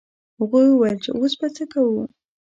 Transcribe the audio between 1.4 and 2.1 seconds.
څه کوو.